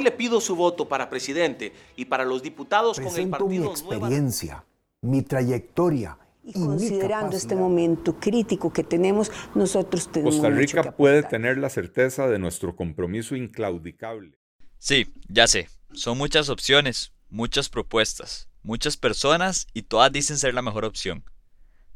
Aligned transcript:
Hoy 0.00 0.04
le 0.04 0.12
pido 0.12 0.40
su 0.40 0.56
voto 0.56 0.88
para 0.88 1.10
presidente 1.10 1.74
y 1.94 2.06
para 2.06 2.24
los 2.24 2.42
diputados 2.42 2.98
con 2.98 3.14
el 3.14 3.28
partido 3.28 3.64
mi 3.64 3.70
experiencia, 3.70 4.64
mi 5.02 5.20
trayectoria 5.20 6.16
y 6.42 6.54
considerando 6.54 7.36
este 7.36 7.54
momento 7.54 8.18
crítico 8.18 8.72
que 8.72 8.82
tenemos, 8.82 9.30
nosotros 9.54 10.10
tenemos 10.10 10.36
Costa 10.36 10.48
Rica 10.48 10.92
puede 10.92 11.22
tener 11.22 11.58
la 11.58 11.68
certeza 11.68 12.28
de 12.28 12.38
nuestro 12.38 12.74
compromiso 12.76 13.36
inclaudicable. 13.36 14.38
Sí, 14.78 15.12
ya 15.28 15.46
sé, 15.46 15.68
son 15.92 16.16
muchas 16.16 16.48
opciones, 16.48 17.12
muchas 17.28 17.68
propuestas, 17.68 18.48
muchas 18.62 18.96
personas 18.96 19.66
y 19.74 19.82
todas 19.82 20.10
dicen 20.10 20.38
ser 20.38 20.54
la 20.54 20.62
mejor 20.62 20.86
opción. 20.86 21.24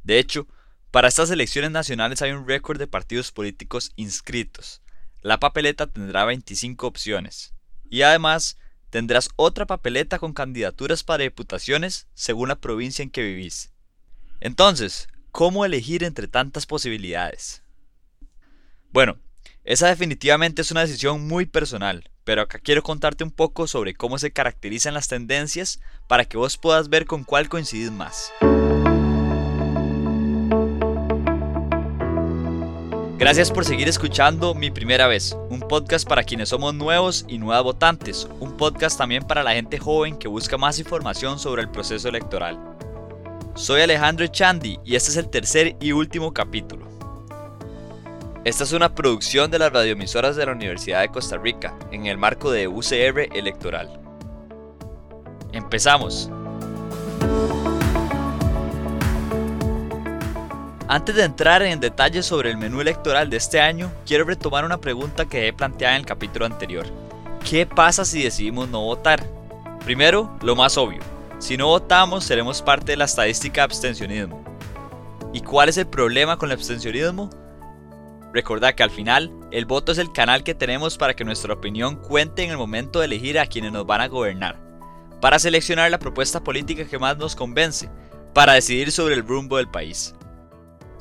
De 0.02 0.18
hecho, 0.18 0.46
para 0.91 1.09
estas 1.09 1.30
elecciones 1.30 1.71
nacionales 1.71 2.21
hay 2.21 2.32
un 2.32 2.46
récord 2.46 2.79
de 2.79 2.86
partidos 2.86 3.32
políticos 3.32 3.93
inscritos. 3.96 4.82
La 5.23 5.41
papeleta 5.41 5.86
tendrá 5.86 6.27
25 6.27 6.86
opciones. 6.86 7.55
Y 7.95 8.02
además, 8.02 8.58
tendrás 8.90 9.29
otra 9.36 9.66
papeleta 9.66 10.18
con 10.18 10.32
candidaturas 10.32 11.04
para 11.04 11.22
diputaciones 11.22 12.08
según 12.12 12.48
la 12.48 12.57
provincia 12.57 13.04
en 13.04 13.11
que 13.11 13.22
vivís. 13.22 13.70
Entonces, 14.40 15.07
¿cómo 15.30 15.64
elegir 15.64 16.03
entre 16.03 16.26
tantas 16.26 16.67
posibilidades? 16.67 17.62
Bueno, 18.90 19.20
esa 19.62 19.86
definitivamente 19.86 20.62
es 20.62 20.72
una 20.72 20.80
decisión 20.80 21.25
muy 21.29 21.46
personal, 21.46 22.11
pero 22.25 22.43
acá 22.43 22.58
quiero 22.58 22.82
contarte 22.82 23.22
un 23.22 23.30
poco 23.30 23.68
sobre 23.68 23.95
cómo 23.95 24.18
se 24.18 24.32
caracterizan 24.32 24.95
las 24.95 25.06
tendencias 25.06 25.79
para 26.08 26.25
que 26.25 26.36
vos 26.36 26.58
puedas 26.58 26.89
ver 26.89 27.06
con 27.06 27.22
cuál 27.22 27.48
coincidís 27.48 27.92
más. 27.92 28.32
Gracias 33.24 33.50
por 33.50 33.64
seguir 33.64 33.88
escuchando 33.88 34.55
Mi 34.55 34.70
Primera 34.70 35.06
Vez, 35.06 35.34
un 35.48 35.60
podcast 35.60 36.06
para 36.06 36.24
quienes 36.24 36.50
somos 36.50 36.74
nuevos 36.74 37.24
y 37.27 37.38
nuevas 37.38 37.64
votantes, 37.64 38.28
un 38.38 38.55
podcast 38.55 38.98
también 38.98 39.22
para 39.22 39.42
la 39.42 39.55
gente 39.55 39.78
joven 39.78 40.19
que 40.19 40.28
busca 40.28 40.58
más 40.58 40.78
información 40.78 41.38
sobre 41.38 41.62
el 41.62 41.70
proceso 41.70 42.06
electoral. 42.11 42.61
Soy 43.55 43.81
Alejandro 43.81 44.27
Chandi 44.27 44.78
y 44.84 44.94
este 44.94 45.11
es 45.11 45.16
el 45.16 45.31
tercer 45.31 45.75
y 45.81 45.92
último 45.92 46.34
capítulo. 46.34 46.86
Esta 48.44 48.64
es 48.64 48.72
una 48.72 48.94
producción 48.94 49.50
de 49.50 49.59
las 49.59 49.72
radioemisoras 49.72 50.36
de 50.36 50.44
la 50.44 50.53
Universidad 50.53 51.00
de 51.00 51.09
Costa 51.09 51.38
Rica 51.38 51.75
en 51.92 52.05
el 52.05 52.19
marco 52.19 52.50
de 52.50 52.69
UCR 52.69 53.34
Electoral. 53.34 53.88
Empezamos. 55.53 56.31
Antes 60.87 61.15
de 61.15 61.25
entrar 61.25 61.63
en 61.63 61.81
detalles 61.81 62.27
sobre 62.27 62.51
el 62.51 62.59
menú 62.59 62.83
electoral 62.83 63.31
de 63.31 63.39
este 63.39 63.59
año, 63.59 63.91
quiero 64.05 64.25
retomar 64.25 64.67
una 64.67 64.77
pregunta 64.77 65.25
que 65.25 65.49
he 65.49 65.53
planteado 65.53 65.95
en 65.95 66.01
el 66.01 66.07
capítulo 66.07 66.45
anterior. 66.45 66.87
¿Qué 67.49 67.65
pasa 67.65 68.05
si 68.05 68.23
decidimos 68.23 68.69
no 68.69 68.83
votar? 68.83 69.27
Primero, 69.83 70.37
lo 70.43 70.55
más 70.55 70.77
obvio, 70.77 71.01
si 71.39 71.57
no 71.57 71.69
votamos, 71.69 72.25
seremos 72.25 72.61
parte 72.61 72.93
de 72.93 72.99
la 72.99 73.07
estadística 73.07 73.62
abstencionismo. 73.62 74.45
¿Y 75.33 75.41
cuál 75.41 75.71
es 75.71 75.79
el 75.79 75.87
problema 75.87 76.37
con 76.37 76.51
el 76.51 76.59
abstencionismo? 76.59 77.31
Recordad 78.35 78.75
que 78.75 78.83
al 78.83 78.91
final, 78.91 79.33
el 79.53 79.65
voto 79.65 79.93
es 79.93 79.99
el 79.99 80.12
canal 80.12 80.45
que 80.45 80.55
tenemos 80.55 80.99
para 80.99 81.15
que 81.15 81.25
nuestra 81.25 81.55
opinión 81.55 81.97
cuente 81.97 82.43
en 82.43 82.51
el 82.51 82.59
momento 82.59 82.99
de 82.99 83.07
elegir 83.07 83.39
a 83.39 83.47
quienes 83.47 83.73
nos 83.73 83.87
van 83.87 84.03
a 84.03 84.09
gobernar, 84.09 84.61
para 85.23 85.39
seleccionar 85.39 85.91
la 85.91 85.99
propuesta 85.99 86.45
política 86.45 86.85
que 86.85 86.99
más 86.99 87.17
nos 87.17 87.35
convence, 87.35 87.89
para 88.35 88.53
decidir 88.53 88.93
sobre 88.93 89.15
el 89.15 89.27
rumbo 89.27 89.57
del 89.57 89.69
país. 89.69 90.15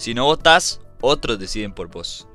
Si 0.04 0.14
no 0.14 0.26
votas, 0.26 0.82
otros 1.00 1.40
deciden 1.40 1.72
por 1.74 1.88
vos. 1.88 2.28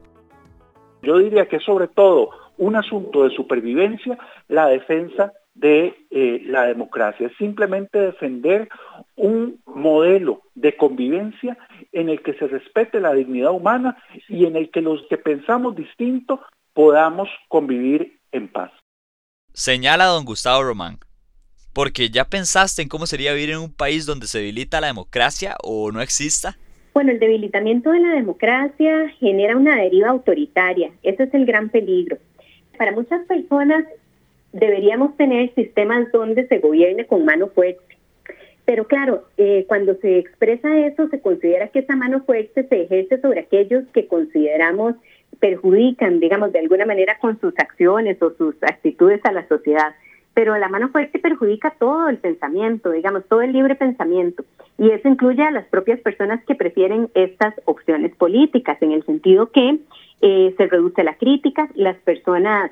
Yo 1.02 1.18
diría 1.18 1.50
que 1.50 1.60
sobre 1.60 1.86
todo 1.86 2.30
un 2.56 2.76
asunto 2.76 3.24
de 3.24 3.36
supervivencia, 3.36 4.16
la 4.48 4.68
defensa 4.68 5.34
de 5.52 5.94
eh, 6.10 6.40
la 6.46 6.62
democracia, 6.62 7.26
es 7.26 7.36
simplemente 7.36 7.98
defender 7.98 8.70
un 9.16 9.60
modelo 9.66 10.40
de 10.54 10.78
convivencia 10.78 11.58
en 11.92 12.08
el 12.08 12.22
que 12.22 12.32
se 12.38 12.46
respete 12.46 13.00
la 13.00 13.12
dignidad 13.12 13.50
humana 13.50 14.02
y 14.30 14.46
en 14.46 14.56
el 14.56 14.70
que 14.70 14.80
los 14.80 15.02
que 15.10 15.18
pensamos 15.18 15.76
distinto 15.76 16.40
podamos 16.72 17.28
convivir 17.48 18.18
en 18.32 18.48
paz. 18.48 18.72
Señala 19.52 20.06
don 20.06 20.24
Gustavo 20.24 20.62
Román, 20.62 21.00
porque 21.74 22.08
ya 22.08 22.24
pensaste 22.24 22.80
en 22.80 22.88
cómo 22.88 23.04
sería 23.04 23.34
vivir 23.34 23.50
en 23.50 23.58
un 23.58 23.74
país 23.74 24.06
donde 24.06 24.26
se 24.26 24.38
debilita 24.38 24.80
la 24.80 24.86
democracia 24.86 25.54
o 25.62 25.92
no 25.92 26.00
exista. 26.00 26.56
Bueno, 26.98 27.12
el 27.12 27.20
debilitamiento 27.20 27.92
de 27.92 28.00
la 28.00 28.10
democracia 28.14 29.08
genera 29.20 29.56
una 29.56 29.80
deriva 29.80 30.08
autoritaria, 30.08 30.90
ese 31.04 31.22
es 31.22 31.32
el 31.32 31.46
gran 31.46 31.68
peligro. 31.68 32.18
Para 32.76 32.90
muchas 32.90 33.24
personas 33.26 33.84
deberíamos 34.52 35.16
tener 35.16 35.54
sistemas 35.54 36.10
donde 36.10 36.48
se 36.48 36.58
gobierne 36.58 37.06
con 37.06 37.24
mano 37.24 37.50
fuerte. 37.50 37.96
Pero 38.64 38.88
claro, 38.88 39.28
eh, 39.36 39.64
cuando 39.68 39.94
se 40.00 40.18
expresa 40.18 40.76
eso, 40.76 41.06
se 41.06 41.20
considera 41.20 41.68
que 41.68 41.78
esa 41.78 41.94
mano 41.94 42.24
fuerte 42.24 42.66
se 42.66 42.82
ejerce 42.82 43.20
sobre 43.20 43.42
aquellos 43.42 43.86
que 43.92 44.08
consideramos 44.08 44.96
perjudican, 45.38 46.18
digamos, 46.18 46.50
de 46.50 46.58
alguna 46.58 46.84
manera 46.84 47.16
con 47.20 47.38
sus 47.40 47.54
acciones 47.58 48.20
o 48.20 48.32
sus 48.32 48.56
actitudes 48.64 49.20
a 49.24 49.30
la 49.30 49.46
sociedad. 49.46 49.94
Pero 50.38 50.56
la 50.56 50.68
mano 50.68 50.90
fuerte 50.90 51.18
perjudica 51.18 51.74
todo 51.80 52.08
el 52.08 52.18
pensamiento, 52.18 52.92
digamos, 52.92 53.26
todo 53.26 53.42
el 53.42 53.52
libre 53.52 53.74
pensamiento. 53.74 54.44
Y 54.78 54.88
eso 54.92 55.08
incluye 55.08 55.42
a 55.42 55.50
las 55.50 55.66
propias 55.66 55.98
personas 55.98 56.44
que 56.44 56.54
prefieren 56.54 57.10
estas 57.14 57.54
opciones 57.64 58.14
políticas, 58.14 58.80
en 58.80 58.92
el 58.92 59.04
sentido 59.04 59.50
que 59.50 59.80
eh, 60.20 60.54
se 60.56 60.66
reduce 60.68 61.02
la 61.02 61.16
crítica, 61.16 61.68
las 61.74 61.96
personas 61.96 62.70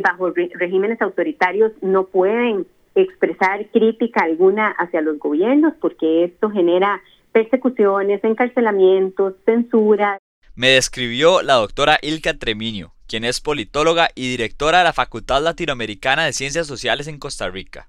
bajo 0.00 0.30
regímenes 0.30 1.02
autoritarios 1.02 1.72
no 1.82 2.04
pueden 2.04 2.68
expresar 2.94 3.66
crítica 3.72 4.22
alguna 4.22 4.68
hacia 4.78 5.00
los 5.00 5.18
gobiernos 5.18 5.74
porque 5.80 6.22
esto 6.22 6.50
genera 6.50 7.02
persecuciones, 7.32 8.22
encarcelamientos, 8.22 9.34
censura. 9.44 10.18
Me 10.54 10.68
describió 10.68 11.42
la 11.42 11.54
doctora 11.54 11.98
Ilka 12.00 12.34
Treminio, 12.34 12.92
quien 13.08 13.24
es 13.24 13.40
politóloga 13.40 14.10
y 14.14 14.30
directora 14.30 14.78
de 14.78 14.84
la 14.84 14.92
Facultad 14.92 15.42
Latinoamericana 15.42 16.24
de 16.24 16.32
Ciencias 16.32 16.66
Sociales 16.66 17.08
en 17.08 17.18
Costa 17.18 17.48
Rica, 17.48 17.88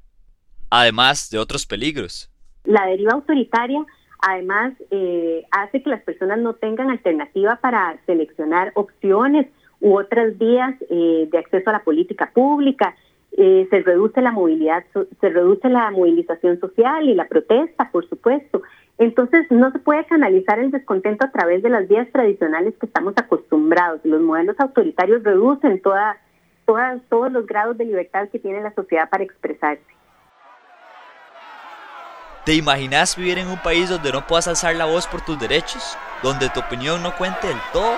además 0.70 1.30
de 1.30 1.38
otros 1.38 1.66
peligros. 1.66 2.32
La 2.64 2.86
deriva 2.86 3.14
autoritaria 3.14 3.86
además 4.22 4.74
eh, 4.92 5.46
hace 5.52 5.82
que 5.82 5.90
las 5.90 6.02
personas 6.02 6.40
no 6.40 6.54
tengan 6.54 6.90
alternativa 6.90 7.58
para 7.62 7.98
seleccionar 8.06 8.72
opciones 8.76 9.48
u 9.80 9.98
otras 9.98 10.38
vías 10.38 10.76
eh, 10.90 11.28
de 11.32 11.38
acceso 11.38 11.70
a 11.70 11.74
la 11.74 11.84
política 11.84 12.32
pública. 12.34 12.96
Eh, 13.38 13.68
se 13.70 13.82
reduce 13.82 14.22
la 14.22 14.32
movilidad, 14.32 14.84
se 14.94 15.30
reduce 15.30 15.70
la 15.70 15.92
movilización 15.92 16.60
social 16.60 17.08
y 17.08 17.14
la 17.14 17.28
protesta, 17.28 17.90
por 17.92 18.08
supuesto. 18.10 18.62
Entonces, 18.98 19.50
no 19.50 19.72
se 19.72 19.80
puede 19.80 20.06
canalizar 20.06 20.60
el 20.60 20.72
descontento 20.72 21.26
a 21.26 21.32
través 21.32 21.64
de 21.64 21.70
las 21.70 21.88
vías 21.88 22.12
tradicionales 22.12 22.76
que 22.78 22.86
estamos 22.86 23.14
acostumbrados. 23.16 24.02
Los 24.04 24.22
modelos 24.22 24.60
autoritarios 24.60 25.24
reducen 25.24 25.82
toda, 25.82 26.18
todos 26.66 27.32
los 27.32 27.46
grados 27.46 27.78
de 27.78 27.86
libertad 27.86 28.28
que 28.30 28.40
tiene 28.40 28.62
la 28.62 28.74
sociedad 28.74 29.10
para 29.10 29.24
expresarse. 29.24 29.86
¿Te 32.46 32.56
imaginas 32.56 33.16
vivir 33.16 33.38
en 33.38 33.48
un 33.48 33.60
país 33.60 33.90
donde 33.90 34.12
no 34.12 34.26
puedas 34.26 34.48
alzar 34.48 34.76
la 34.76 34.86
voz 34.86 35.08
por 35.08 35.22
tus 35.22 35.40
derechos? 35.40 35.98
¿Donde 36.24 36.50
tu 36.50 36.60
opinión 36.60 37.02
no 37.04 37.16
cuente 37.16 37.48
del 37.48 37.58
todo? 37.72 37.96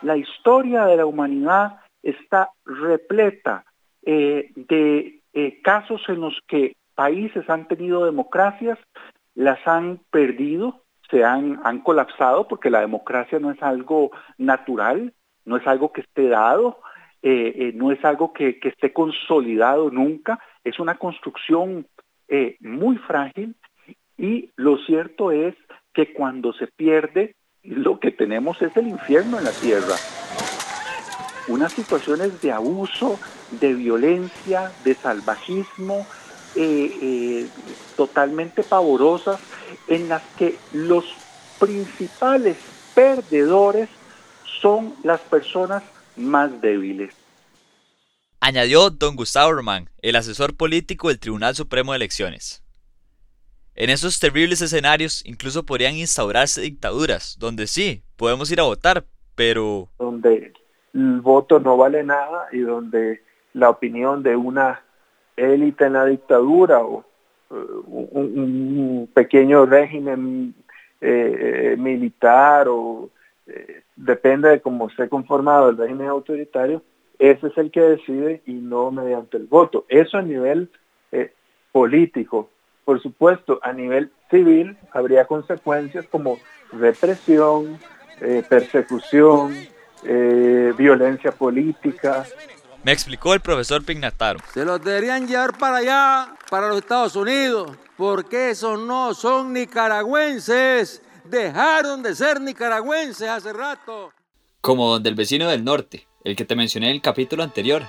La 0.00 0.16
historia 0.16 0.84
de 0.84 0.96
la 0.96 1.06
humanidad 1.06 1.83
está 2.04 2.50
repleta 2.64 3.64
eh, 4.04 4.50
de 4.54 5.20
eh, 5.32 5.62
casos 5.62 6.02
en 6.08 6.20
los 6.20 6.38
que 6.46 6.76
países 6.94 7.48
han 7.50 7.66
tenido 7.66 8.04
democracias, 8.04 8.78
las 9.34 9.66
han 9.66 10.00
perdido, 10.10 10.82
se 11.10 11.24
han, 11.24 11.60
han 11.64 11.80
colapsado 11.80 12.46
porque 12.46 12.70
la 12.70 12.80
democracia 12.80 13.38
no 13.40 13.50
es 13.50 13.60
algo 13.62 14.10
natural, 14.38 15.12
no 15.44 15.56
es 15.56 15.66
algo 15.66 15.92
que 15.92 16.02
esté 16.02 16.28
dado, 16.28 16.78
eh, 17.22 17.72
no 17.74 17.90
es 17.90 18.04
algo 18.04 18.32
que, 18.32 18.60
que, 18.60 18.68
esté 18.68 18.92
consolidado 18.92 19.90
nunca, 19.90 20.38
es 20.62 20.78
una 20.78 20.96
construcción 20.96 21.86
muy 22.60 22.96
frágil 22.96 23.54
y 24.18 24.50
lo 24.56 24.78
cierto 24.78 25.30
es 25.30 25.54
que 25.92 26.12
cuando 26.12 26.52
se 26.52 26.66
pierde 26.66 27.36
lo 27.62 28.00
que 28.00 28.10
tenemos 28.10 28.60
es 28.62 28.76
el 28.76 28.88
infierno 28.88 29.38
en 29.38 29.44
la 29.44 29.52
tierra. 29.52 29.94
Unas 31.48 31.72
situaciones 31.72 32.40
de 32.40 32.52
abuso, 32.52 33.18
de 33.50 33.74
violencia, 33.74 34.72
de 34.84 34.94
salvajismo, 34.94 36.06
eh, 36.56 36.98
eh, 37.02 37.48
totalmente 37.96 38.62
pavorosas, 38.62 39.40
en 39.88 40.08
las 40.08 40.22
que 40.38 40.58
los 40.72 41.04
principales 41.58 42.56
perdedores 42.94 43.88
son 44.60 44.94
las 45.02 45.20
personas 45.20 45.82
más 46.16 46.60
débiles. 46.60 47.14
Añadió 48.40 48.90
don 48.90 49.16
Gustavo 49.16 49.52
Román, 49.52 49.90
el 50.02 50.16
asesor 50.16 50.54
político 50.54 51.08
del 51.08 51.18
Tribunal 51.18 51.54
Supremo 51.54 51.92
de 51.92 51.96
Elecciones. 51.96 52.62
En 53.74 53.90
esos 53.90 54.20
terribles 54.20 54.60
escenarios 54.60 55.22
incluso 55.24 55.66
podrían 55.66 55.96
instaurarse 55.96 56.60
dictaduras, 56.60 57.36
donde 57.38 57.66
sí, 57.66 58.02
podemos 58.16 58.50
ir 58.50 58.60
a 58.60 58.64
votar, 58.64 59.04
pero... 59.34 59.90
Donde, 59.98 60.52
el 60.94 61.20
voto 61.20 61.60
no 61.60 61.76
vale 61.76 62.04
nada 62.04 62.48
y 62.52 62.60
donde 62.60 63.22
la 63.52 63.70
opinión 63.70 64.22
de 64.22 64.36
una 64.36 64.80
élite 65.36 65.86
en 65.86 65.94
la 65.94 66.04
dictadura 66.06 66.80
o 66.80 67.04
eh, 67.50 67.54
un, 67.86 69.08
pequeño 69.12 69.66
régimen 69.66 70.54
eh, 71.00 71.76
militar 71.78 72.68
o 72.68 73.10
depende 73.94 74.48
de 74.48 74.60
cómo 74.60 74.88
esté 74.88 75.08
conformado 75.08 75.68
el 75.68 75.76
régimen 75.76 76.08
autoritario, 76.08 76.82
ese 77.18 77.48
es 77.48 77.58
el 77.58 77.70
que 77.70 77.80
decide 77.80 78.42
y 78.46 78.54
no 78.54 78.90
mediante 78.90 79.36
el 79.36 79.44
voto. 79.44 79.84
Eso 79.88 80.16
a 80.16 80.22
nivel 80.22 80.70
político. 81.74 82.48
Por 82.84 83.02
supuesto, 83.02 83.58
a 83.60 83.72
nivel 83.72 84.12
civil 84.30 84.76
habría 84.92 85.24
consecuencias 85.24 86.06
como 86.06 86.38
represión, 86.70 87.80
eh, 88.20 88.44
persecución, 88.48 89.52
eh, 90.04 90.72
violencia 90.76 91.32
política. 91.32 92.24
Me 92.82 92.92
explicó 92.92 93.32
el 93.32 93.40
profesor 93.40 93.82
Pignataro. 93.84 94.40
Se 94.52 94.64
los 94.64 94.82
deberían 94.84 95.26
llevar 95.26 95.56
para 95.56 95.78
allá, 95.78 96.34
para 96.50 96.68
los 96.68 96.78
Estados 96.78 97.16
Unidos, 97.16 97.72
porque 97.96 98.50
esos 98.50 98.78
no 98.78 99.14
son 99.14 99.52
nicaragüenses. 99.52 101.00
Dejaron 101.24 102.02
de 102.02 102.14
ser 102.14 102.40
nicaragüenses 102.40 103.28
hace 103.28 103.52
rato. 103.52 104.12
Como 104.60 104.98
del 104.98 105.14
vecino 105.14 105.48
del 105.48 105.64
norte, 105.64 106.06
el 106.22 106.36
que 106.36 106.44
te 106.44 106.54
mencioné 106.54 106.90
en 106.90 106.96
el 106.96 107.02
capítulo 107.02 107.42
anterior. 107.42 107.82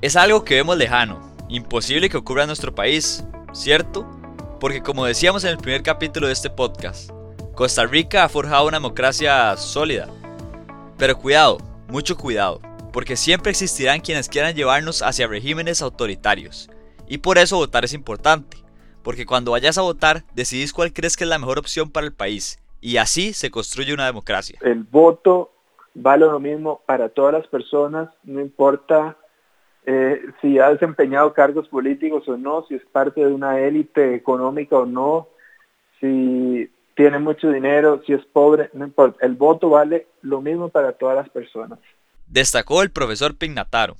Es 0.00 0.16
algo 0.16 0.44
que 0.44 0.56
vemos 0.56 0.76
lejano, 0.76 1.31
imposible 1.52 2.08
que 2.08 2.16
ocurra 2.16 2.42
en 2.42 2.48
nuestro 2.48 2.74
país, 2.74 3.24
¿cierto? 3.52 4.08
Porque 4.58 4.82
como 4.82 5.04
decíamos 5.04 5.44
en 5.44 5.50
el 5.50 5.58
primer 5.58 5.82
capítulo 5.82 6.26
de 6.26 6.32
este 6.32 6.50
podcast, 6.50 7.10
Costa 7.54 7.84
Rica 7.84 8.24
ha 8.24 8.28
forjado 8.28 8.66
una 8.66 8.78
democracia 8.78 9.56
sólida. 9.56 10.08
Pero 10.96 11.18
cuidado, 11.18 11.58
mucho 11.88 12.16
cuidado, 12.16 12.60
porque 12.92 13.16
siempre 13.16 13.50
existirán 13.50 14.00
quienes 14.00 14.28
quieran 14.28 14.54
llevarnos 14.54 15.02
hacia 15.02 15.26
regímenes 15.26 15.82
autoritarios. 15.82 16.70
Y 17.06 17.18
por 17.18 17.36
eso 17.36 17.56
votar 17.56 17.84
es 17.84 17.92
importante, 17.92 18.56
porque 19.02 19.26
cuando 19.26 19.50
vayas 19.50 19.76
a 19.76 19.82
votar 19.82 20.24
decidís 20.34 20.72
cuál 20.72 20.92
crees 20.92 21.16
que 21.16 21.24
es 21.24 21.30
la 21.30 21.38
mejor 21.38 21.58
opción 21.58 21.90
para 21.90 22.06
el 22.06 22.14
país, 22.14 22.58
y 22.80 22.96
así 22.96 23.32
se 23.32 23.50
construye 23.50 23.92
una 23.92 24.06
democracia. 24.06 24.58
El 24.62 24.84
voto 24.84 25.52
vale 25.94 26.24
lo 26.24 26.40
mismo 26.40 26.80
para 26.86 27.10
todas 27.10 27.34
las 27.34 27.46
personas, 27.46 28.08
no 28.24 28.40
importa 28.40 29.16
eh, 29.84 30.22
si 30.40 30.58
ha 30.58 30.70
desempeñado 30.70 31.32
cargos 31.32 31.68
políticos 31.68 32.28
o 32.28 32.36
no, 32.36 32.64
si 32.68 32.74
es 32.74 32.82
parte 32.92 33.20
de 33.20 33.32
una 33.32 33.60
élite 33.60 34.14
económica 34.14 34.76
o 34.76 34.86
no, 34.86 35.28
si 36.00 36.70
tiene 36.94 37.18
mucho 37.18 37.50
dinero, 37.50 38.02
si 38.06 38.12
es 38.12 38.24
pobre, 38.26 38.70
no 38.74 38.84
importa. 38.84 39.24
El 39.24 39.34
voto 39.34 39.70
vale 39.70 40.06
lo 40.20 40.40
mismo 40.40 40.68
para 40.68 40.92
todas 40.92 41.16
las 41.16 41.28
personas. 41.30 41.78
Destacó 42.26 42.82
el 42.82 42.90
profesor 42.90 43.36
Pignataro. 43.36 43.96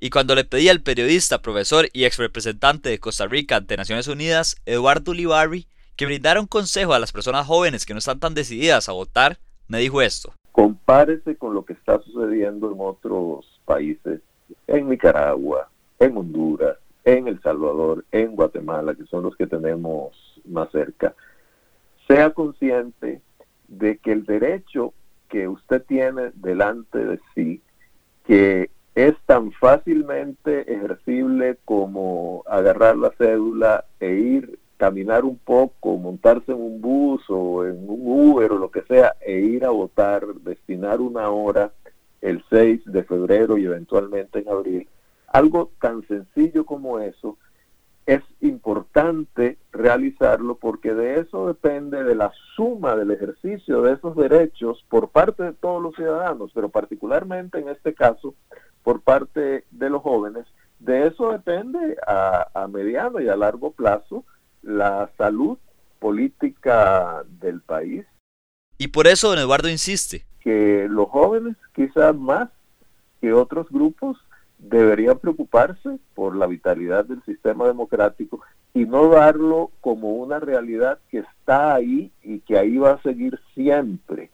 Y 0.00 0.10
cuando 0.10 0.34
le 0.34 0.44
pedí 0.44 0.68
al 0.68 0.80
periodista, 0.80 1.42
profesor 1.42 1.88
y 1.92 2.04
ex 2.04 2.18
representante 2.18 2.88
de 2.88 3.00
Costa 3.00 3.26
Rica 3.26 3.56
ante 3.56 3.76
Naciones 3.76 4.06
Unidas, 4.06 4.56
Eduardo 4.64 5.10
Ulibarri, 5.10 5.66
que 5.96 6.06
brindara 6.06 6.40
un 6.40 6.46
consejo 6.46 6.94
a 6.94 7.00
las 7.00 7.10
personas 7.10 7.46
jóvenes 7.46 7.84
que 7.84 7.94
no 7.94 7.98
están 7.98 8.20
tan 8.20 8.32
decididas 8.32 8.88
a 8.88 8.92
votar, 8.92 9.38
me 9.66 9.78
dijo 9.78 10.00
esto. 10.00 10.32
Compárese 10.52 11.36
con 11.36 11.54
lo 11.54 11.64
que 11.64 11.72
está 11.72 12.00
sucediendo 12.00 12.72
en 12.72 12.78
otros 12.78 13.60
países 13.64 14.20
en 14.68 14.88
Nicaragua, 14.88 15.68
en 15.98 16.16
Honduras, 16.16 16.76
en 17.04 17.26
El 17.26 17.40
Salvador, 17.42 18.04
en 18.12 18.36
Guatemala, 18.36 18.94
que 18.94 19.06
son 19.06 19.24
los 19.24 19.34
que 19.34 19.46
tenemos 19.46 20.12
más 20.44 20.70
cerca, 20.70 21.14
sea 22.06 22.30
consciente 22.30 23.20
de 23.66 23.98
que 23.98 24.12
el 24.12 24.24
derecho 24.24 24.92
que 25.28 25.48
usted 25.48 25.82
tiene 25.82 26.30
delante 26.34 26.98
de 26.98 27.20
sí, 27.34 27.60
que 28.24 28.70
es 28.94 29.14
tan 29.26 29.52
fácilmente 29.52 30.72
ejercible 30.72 31.58
como 31.64 32.42
agarrar 32.46 32.96
la 32.96 33.10
cédula 33.12 33.84
e 34.00 34.10
ir, 34.10 34.58
caminar 34.76 35.24
un 35.24 35.38
poco, 35.38 35.96
montarse 35.96 36.52
en 36.52 36.60
un 36.60 36.80
bus 36.80 37.22
o 37.28 37.64
en 37.64 37.88
un 37.88 38.00
Uber 38.00 38.52
o 38.52 38.58
lo 38.58 38.70
que 38.70 38.82
sea, 38.82 39.14
e 39.20 39.38
ir 39.38 39.64
a 39.64 39.70
votar, 39.70 40.26
destinar 40.42 41.00
una 41.00 41.30
hora 41.30 41.72
el 42.20 42.44
6 42.50 42.82
de 42.86 43.04
febrero 43.04 43.58
y 43.58 43.64
eventualmente 43.64 44.40
en 44.40 44.48
abril, 44.48 44.88
algo 45.28 45.70
tan 45.80 46.06
sencillo 46.08 46.64
como 46.64 46.98
eso, 46.98 47.38
es 48.06 48.22
importante 48.40 49.58
realizarlo 49.70 50.56
porque 50.56 50.94
de 50.94 51.20
eso 51.20 51.46
depende 51.46 52.04
de 52.04 52.14
la 52.14 52.32
suma 52.56 52.96
del 52.96 53.10
ejercicio 53.10 53.82
de 53.82 53.92
esos 53.92 54.16
derechos 54.16 54.82
por 54.88 55.10
parte 55.10 55.42
de 55.42 55.52
todos 55.52 55.82
los 55.82 55.94
ciudadanos, 55.94 56.50
pero 56.54 56.70
particularmente 56.70 57.58
en 57.58 57.68
este 57.68 57.92
caso 57.92 58.34
por 58.82 59.02
parte 59.02 59.66
de 59.70 59.90
los 59.90 60.00
jóvenes. 60.00 60.46
De 60.78 61.06
eso 61.06 61.32
depende 61.32 61.98
a, 62.06 62.48
a 62.54 62.66
mediano 62.66 63.20
y 63.20 63.28
a 63.28 63.36
largo 63.36 63.72
plazo 63.72 64.24
la 64.62 65.10
salud 65.18 65.58
política 65.98 67.24
del 67.28 67.60
país. 67.60 68.06
Y 68.78 68.88
por 68.88 69.06
eso 69.06 69.28
don 69.28 69.38
Eduardo 69.38 69.68
insiste, 69.68 70.24
que 70.48 70.86
los 70.88 71.10
jóvenes, 71.10 71.56
quizás 71.74 72.16
más 72.16 72.48
que 73.20 73.34
otros 73.34 73.68
grupos, 73.68 74.16
deberían 74.56 75.18
preocuparse 75.18 75.98
por 76.14 76.34
la 76.34 76.46
vitalidad 76.46 77.04
del 77.04 77.22
sistema 77.24 77.66
democrático 77.66 78.40
y 78.72 78.86
no 78.86 79.10
darlo 79.10 79.70
como 79.82 80.14
una 80.14 80.40
realidad 80.40 81.00
que 81.10 81.18
está 81.18 81.74
ahí 81.74 82.10
y 82.22 82.40
que 82.40 82.56
ahí 82.56 82.78
va 82.78 82.92
a 82.92 83.02
seguir 83.02 83.38
siempre. 83.54 84.30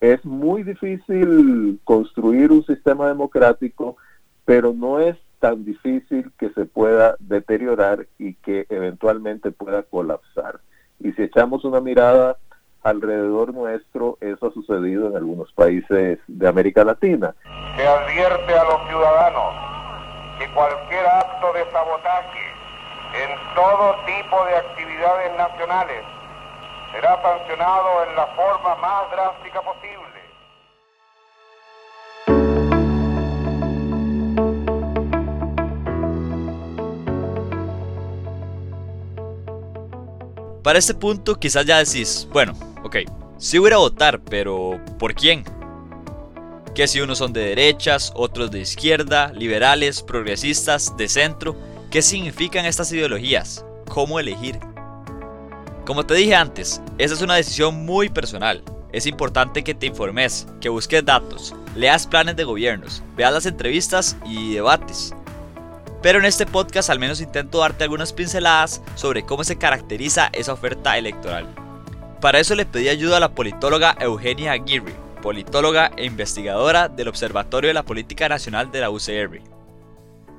Es 0.00 0.24
muy 0.24 0.62
difícil 0.62 1.78
construir 1.84 2.50
un 2.50 2.64
sistema 2.64 3.06
democrático, 3.06 3.98
pero 4.46 4.72
no 4.72 5.00
es 5.00 5.18
tan 5.38 5.66
difícil 5.66 6.32
que 6.38 6.48
se 6.54 6.64
pueda 6.64 7.16
deteriorar 7.18 8.06
y 8.18 8.36
que 8.36 8.64
eventualmente 8.70 9.50
pueda 9.50 9.82
colapsar. 9.82 10.60
Y 10.98 11.12
si 11.12 11.24
echamos 11.24 11.66
una 11.66 11.82
mirada 11.82 12.38
alrededor 12.82 13.52
nuestro 13.52 14.18
eso 14.20 14.46
ha 14.46 14.52
sucedido 14.52 15.08
en 15.08 15.16
algunos 15.16 15.52
países 15.52 16.18
de 16.26 16.48
América 16.48 16.84
Latina. 16.84 17.34
Se 17.76 17.86
advierte 17.86 18.54
a 18.54 18.64
los 18.64 18.88
ciudadanos 18.88 19.54
que 20.38 20.48
cualquier 20.52 21.06
acto 21.06 21.52
de 21.52 21.70
sabotaje 21.70 22.58
en 23.14 23.54
todo 23.54 23.96
tipo 24.06 24.44
de 24.44 24.56
actividades 24.56 25.36
nacionales 25.36 26.04
será 26.92 27.20
sancionado 27.22 28.04
en 28.08 28.16
la 28.16 28.26
forma 28.28 28.74
más 28.76 29.10
drástica 29.10 29.60
posible. 29.62 30.08
Para 40.62 40.78
este 40.78 40.92
punto 40.92 41.34
quizás 41.34 41.64
ya 41.64 41.78
decís, 41.78 42.28
bueno, 42.30 42.52
sí 43.38 43.58
voy 43.58 43.72
a 43.72 43.78
votar, 43.78 44.20
pero 44.20 44.80
¿por 44.98 45.14
quién? 45.14 45.44
Que 46.74 46.86
si 46.86 47.00
unos 47.00 47.18
son 47.18 47.32
de 47.32 47.40
derechas, 47.40 48.12
otros 48.14 48.50
de 48.50 48.60
izquierda, 48.60 49.32
liberales, 49.32 50.02
progresistas, 50.02 50.96
de 50.96 51.08
centro, 51.08 51.56
¿qué 51.90 52.02
significan 52.02 52.66
estas 52.66 52.92
ideologías? 52.92 53.64
¿Cómo 53.88 54.20
elegir? 54.20 54.58
Como 55.86 56.04
te 56.04 56.14
dije 56.14 56.34
antes, 56.34 56.82
esa 56.98 57.14
es 57.14 57.22
una 57.22 57.36
decisión 57.36 57.86
muy 57.86 58.08
personal. 58.08 58.62
Es 58.92 59.06
importante 59.06 59.64
que 59.64 59.74
te 59.74 59.86
informes, 59.86 60.46
que 60.60 60.68
busques 60.68 61.04
datos, 61.04 61.54
leas 61.74 62.06
planes 62.06 62.36
de 62.36 62.44
gobiernos, 62.44 63.02
veas 63.16 63.32
las 63.32 63.46
entrevistas 63.46 64.16
y 64.26 64.54
debates. 64.54 65.14
Pero 66.02 66.18
en 66.18 66.26
este 66.26 66.46
podcast 66.46 66.90
al 66.90 66.98
menos 66.98 67.20
intento 67.20 67.58
darte 67.58 67.84
algunas 67.84 68.12
pinceladas 68.12 68.82
sobre 68.94 69.24
cómo 69.24 69.44
se 69.44 69.58
caracteriza 69.58 70.30
esa 70.32 70.52
oferta 70.52 70.96
electoral. 70.96 71.67
Para 72.20 72.40
eso 72.40 72.56
le 72.56 72.66
pedí 72.66 72.88
ayuda 72.88 73.18
a 73.18 73.20
la 73.20 73.28
politóloga 73.28 73.94
Eugenia 74.00 74.50
Aguirre, 74.50 74.92
politóloga 75.22 75.92
e 75.96 76.04
investigadora 76.04 76.88
del 76.88 77.06
Observatorio 77.06 77.68
de 77.68 77.74
la 77.74 77.84
Política 77.84 78.28
Nacional 78.28 78.72
de 78.72 78.80
la 78.80 78.90
UCR. 78.90 79.40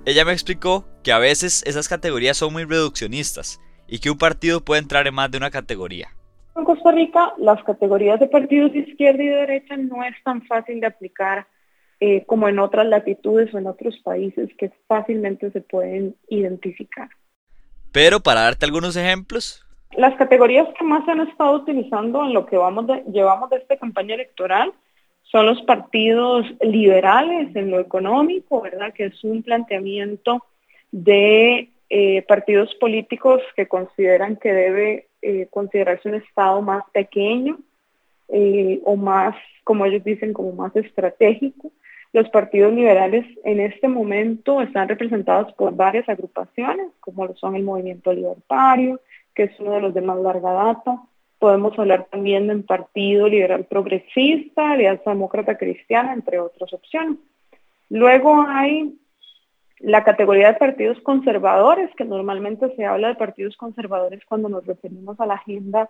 Ella 0.05 0.25
me 0.25 0.33
explicó 0.33 0.86
que 1.03 1.13
a 1.13 1.19
veces 1.19 1.63
esas 1.65 1.88
categorías 1.88 2.36
son 2.36 2.51
muy 2.51 2.65
reduccionistas 2.65 3.62
y 3.88 4.00
que 4.00 4.09
un 4.09 4.17
partido 4.17 4.59
puede 4.59 4.81
entrar 4.81 5.07
en 5.07 5.13
más 5.13 5.31
de 5.31 5.38
una 5.38 5.51
categoría. 5.51 6.09
En 6.57 6.65
Costa 6.65 6.91
Rica, 6.91 7.33
las 7.38 7.63
categorías 7.63 8.19
de 8.19 8.27
partidos 8.27 8.74
de 8.74 8.79
izquierda 8.79 9.24
y 9.24 9.27
de 9.27 9.36
derecha 9.36 9.77
no 9.77 10.03
es 10.03 10.15
tan 10.25 10.41
fácil 10.48 10.81
de 10.81 10.88
aplicar 10.88 11.48
eh, 12.01 12.25
como 12.25 12.50
en 12.50 12.59
otras 12.59 12.88
latitudes 12.88 13.53
o 13.53 13.57
en 13.57 13.67
otros 13.67 13.98
países 14.03 14.50
que 14.57 14.69
fácilmente 14.86 15.50
se 15.51 15.62
pueden 15.62 16.17
identificar. 16.27 17.07
Pero 17.93 18.19
para 18.19 18.41
darte 18.41 18.65
algunos 18.65 18.98
ejemplos. 18.98 19.65
Las 19.96 20.15
categorías 20.15 20.67
que 20.77 20.86
más 20.86 21.03
se 21.05 21.12
han 21.12 21.22
estado 21.22 21.53
utilizando 21.53 22.24
en 22.24 22.34
lo 22.34 22.46
que 22.46 22.58
vamos 22.58 22.86
llevamos 23.12 23.50
de 23.50 23.58
esta 23.58 23.77
campaña 23.77 24.15
electoral 24.15 24.72
son 25.24 25.46
los 25.46 25.62
partidos 25.63 26.46
liberales 26.62 27.55
en 27.55 27.72
lo 27.72 27.79
económico, 27.79 28.62
¿verdad? 28.62 28.93
Que 28.93 29.05
es 29.05 29.24
un 29.24 29.43
planteamiento 29.43 30.43
de 30.91 31.69
eh, 31.89 32.22
partidos 32.27 32.74
políticos 32.75 33.41
que 33.55 33.67
consideran 33.67 34.38
que 34.38 34.53
debe 34.53 35.08
eh, 35.22 35.48
considerarse 35.50 36.10
un 36.10 36.15
Estado 36.15 36.62
más 36.62 36.84
pequeño 36.91 37.60
eh, 38.29 38.79
o 38.86 38.96
más, 38.96 39.36
como 39.63 39.86
ellos 39.86 40.03
dicen, 40.03 40.34
como 40.34 40.51
más 40.53 40.75
estratégico. 40.75 41.72
Los 42.13 42.29
partidos 42.29 42.74
liberales 42.74 43.25
en 43.43 43.60
este 43.60 43.88
momento 43.88 44.62
están 44.62 44.88
representados 44.88 45.53
por 45.53 45.75
varias 45.75 46.08
agrupaciones, 46.10 46.88
como 47.00 47.27
lo 47.27 47.36
son 47.36 47.55
el 47.55 47.63
Movimiento 47.63 48.13
Libertario, 48.13 49.00
que 49.36 49.43
es 49.43 49.59
uno 49.59 49.74
de 49.74 49.81
los 49.81 49.93
de 49.93 50.01
más 50.01 50.17
larga 50.19 50.51
data. 50.51 51.01
Podemos 51.39 51.77
hablar 51.79 52.07
también 52.12 52.48
del 52.48 52.63
Partido 52.63 53.27
Liberal 53.27 53.65
Progresista, 53.65 54.71
Alianza 54.71 55.12
Demócrata 55.12 55.57
Cristiana, 55.57 56.13
entre 56.13 56.39
otras 56.39 56.74
opciones. 56.74 57.17
Luego 57.89 58.45
hay 58.48 58.95
la 59.79 60.03
categoría 60.03 60.51
de 60.51 60.59
partidos 60.59 61.00
conservadores, 61.01 61.89
que 61.95 62.03
normalmente 62.03 62.75
se 62.75 62.86
habla 62.86 63.09
de 63.09 63.15
partidos 63.15 63.55
conservadores 63.55 64.24
cuando 64.25 64.50
nos 64.50 64.65
referimos 64.65 65.19
a 65.19 65.25
la 65.25 65.36
agenda 65.36 65.89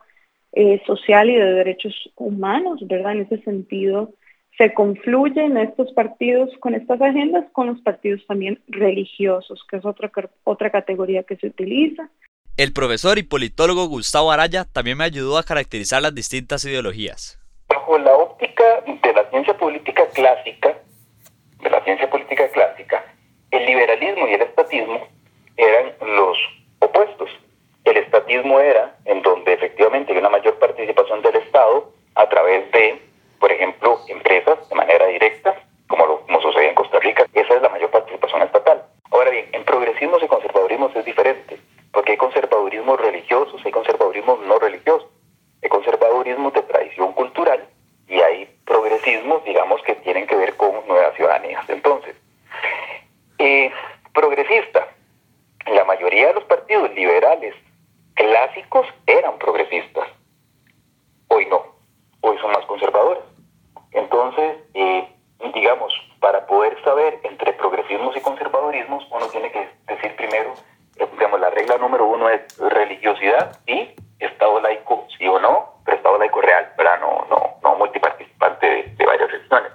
eh, 0.53 0.81
social 0.85 1.29
y 1.29 1.35
de 1.35 1.53
derechos 1.53 2.11
humanos, 2.15 2.79
¿verdad? 2.87 3.13
En 3.13 3.21
ese 3.21 3.41
sentido, 3.41 4.13
se 4.57 4.73
confluyen 4.73 5.57
estos 5.57 5.91
partidos 5.93 6.49
con 6.59 6.75
estas 6.75 7.01
agendas 7.01 7.45
con 7.51 7.67
los 7.67 7.81
partidos 7.81 8.25
también 8.27 8.59
religiosos, 8.67 9.63
que 9.69 9.77
es 9.77 9.85
otra, 9.85 10.11
otra 10.43 10.69
categoría 10.69 11.23
que 11.23 11.37
se 11.37 11.47
utiliza. 11.47 12.09
El 12.59 12.73
profesor 12.73 13.17
y 13.17 13.23
politólogo 13.23 13.87
Gustavo 13.87 14.33
Araya 14.33 14.65
también 14.65 14.97
me 14.97 15.05
ayudó 15.05 15.37
a 15.37 15.43
caracterizar 15.43 16.01
las 16.01 16.13
distintas 16.13 16.65
ideologías. 16.65 17.39
Bajo 17.69 17.97
la 17.97 18.13
óptica 18.13 18.83
de 18.85 19.13
la 19.13 19.29
ciencia 19.29 19.55
política 19.57 20.05
clásica, 20.07 20.77
de 21.63 21.69
la 21.69 21.81
ciencia 21.85 22.09
política 22.09 22.49
clásica, 22.49 23.01
el 23.51 23.65
liberalismo 23.65 24.27
y 24.27 24.33
el 24.33 24.41
estatismo 24.41 25.07
eran 25.55 25.93
los 26.17 26.37
opuestos. 26.79 27.29
El 27.85 27.95
estatismo 27.95 28.59
era 28.59 28.93
en 29.05 29.21
donde 29.21 29.53
efectivamente 29.53 30.11
hay 30.11 30.19
una 30.19 30.27
mayor 30.27 30.59
participación 30.59 31.21
del 31.21 31.37
Estado 31.37 31.93
a 32.15 32.27
través 32.27 32.69
de, 32.73 33.01
por 33.39 33.53
ejemplo, 33.53 34.01
empresas 34.09 34.67
de 34.67 34.75
manera 34.75 35.05
directa, 35.05 35.55
como 35.87 36.05
lo 36.05 36.19
como 36.25 36.41
sucede 36.41 36.67
en 36.67 36.75
Costa 36.75 36.99
Rica. 36.99 37.25
Esa 37.33 37.53
es 37.53 37.61
la 37.61 37.69
mayor 37.69 37.89
participación 37.89 38.41
estatal. 38.41 38.83
Ahora 39.11 39.31
bien, 39.31 39.47
en 39.53 39.63
progresismos 39.63 40.21
y 40.21 40.27
conservadurismos 40.27 40.95
es 40.95 41.05
diferente, 41.05 41.57
porque 41.91 42.11
hay 42.11 42.17
conservadurismos 42.17 42.99
religiosos, 42.99 43.61
hay 43.65 43.71
conservadurismos 43.71 44.39
no 44.41 44.59
religiosos, 44.59 45.09
hay 45.63 45.69
conservadurismos 45.69 46.53
de 46.53 46.61
tradición 46.61 47.13
cultural 47.13 47.67
y 48.07 48.19
hay 48.19 48.45
progresismos, 48.65 49.43
digamos, 49.43 49.81
que 49.83 49.95
tienen 49.95 50.27
que 50.27 50.35
ver 50.35 50.55
con 50.55 50.87
nuevas 50.87 51.15
ciudadanías. 51.15 51.67
Entonces, 51.69 52.15
eh, 53.39 53.71
progresista. 54.13 54.87
La 55.73 55.83
mayoría 55.85 56.27
de 56.27 56.33
los 56.33 56.43
partidos 56.45 56.91
liberales 56.93 57.53
clásicos 58.15 58.87
eran 59.05 59.37
progresistas. 59.37 60.07
Hoy 61.27 61.45
no, 61.47 61.63
hoy 62.21 62.37
son 62.39 62.51
más 62.51 62.65
conservadores. 62.65 63.23
Entonces, 63.91 64.57
eh, 64.73 65.07
digamos, 65.53 65.93
para 66.19 66.45
poder 66.45 66.81
saber 66.83 67.19
entre 67.23 67.53
progresismos 67.53 68.15
y 68.15 68.21
conservadurismos, 68.21 69.05
uno 69.11 69.27
tiene 69.27 69.51
que 69.51 69.67
decir 69.87 70.15
primero, 70.15 70.53
eh, 70.97 71.07
digamos, 71.13 71.39
la 71.39 71.47
regla 71.59 71.77
número 71.77 72.05
uno 72.05 72.29
es 72.29 72.41
religiosidad 72.57 73.59
y 73.67 73.89
Estado 74.19 74.59
laico, 74.61 75.07
sí 75.17 75.27
o 75.27 75.39
no, 75.39 75.81
pero 75.85 75.97
Estado 75.97 76.17
laico 76.17 76.41
real, 76.41 76.71
¿verdad? 76.77 76.99
No, 76.99 77.25
no, 77.29 77.57
no 77.63 77.75
multiparticipante 77.75 78.65
de, 78.65 78.83
de 78.97 79.05
varias 79.05 79.31
religiones. 79.31 79.71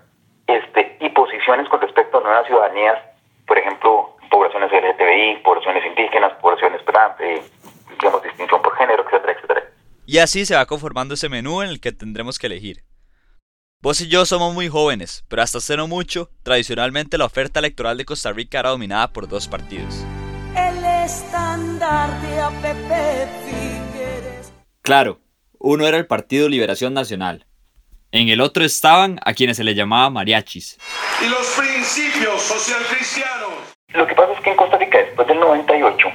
Este, 0.46 0.96
y 1.00 1.08
posiciones 1.10 1.68
con 1.68 1.80
respecto 1.80 2.18
a 2.18 2.20
nuevas 2.20 2.46
ciudadanías 2.46 2.98
por 3.46 3.58
ejemplo, 3.58 4.16
poblaciones 4.30 4.70
LGTBI, 4.72 5.42
poblaciones 5.42 5.84
indígenas, 5.86 6.32
poblaciones 6.40 6.80
eh, 7.20 7.42
digamos, 8.00 8.22
distinción 8.22 8.62
por 8.62 8.76
género, 8.76 9.04
etcétera, 9.04 9.32
etcétera. 9.32 9.62
Y 10.06 10.18
así 10.18 10.46
se 10.46 10.54
va 10.54 10.66
conformando 10.66 11.14
ese 11.14 11.28
menú 11.28 11.62
en 11.62 11.68
el 11.68 11.80
que 11.80 11.92
tendremos 11.92 12.38
que 12.38 12.46
elegir. 12.46 12.84
Vos 13.80 14.00
y 14.00 14.08
yo 14.08 14.24
somos 14.24 14.54
muy 14.54 14.68
jóvenes, 14.68 15.24
pero 15.28 15.42
hasta 15.42 15.58
hace 15.58 15.76
no 15.76 15.86
mucho, 15.86 16.30
tradicionalmente 16.42 17.18
la 17.18 17.26
oferta 17.26 17.58
electoral 17.58 17.98
de 17.98 18.06
Costa 18.06 18.32
Rica 18.32 18.60
era 18.60 18.70
dominada 18.70 19.12
por 19.12 19.28
dos 19.28 19.46
partidos. 19.46 20.06
El 21.04 21.11
estándar 21.11 22.08
de 22.23 22.40
APP 22.40 22.90
Claro, 24.80 25.18
uno 25.58 25.87
era 25.87 25.99
el 25.99 26.06
Partido 26.06 26.49
Liberación 26.49 26.94
Nacional. 26.94 27.44
En 28.11 28.30
el 28.30 28.40
otro 28.40 28.64
estaban 28.64 29.20
a 29.23 29.34
quienes 29.34 29.58
se 29.58 29.64
les 29.64 29.76
llamaba 29.76 30.08
mariachis. 30.08 30.78
Y 31.20 31.28
los 31.28 31.46
principios 31.58 32.40
social 32.40 32.80
cristianos. 32.88 33.52
Lo 33.88 34.06
que 34.06 34.14
pasa 34.14 34.32
es 34.32 34.40
que 34.40 34.50
en 34.52 34.56
Costa 34.56 34.78
Rica, 34.78 34.96
después 34.96 35.28
del 35.28 35.40
98, 35.40 36.08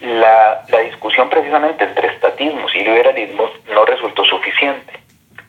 la, 0.00 0.64
la 0.68 0.78
discusión 0.78 1.28
precisamente 1.28 1.84
entre 1.84 2.14
estatismos 2.14 2.74
y 2.74 2.78
liberalismos 2.78 3.50
no 3.74 3.84
resultó 3.84 4.24
suficiente. 4.24 5.00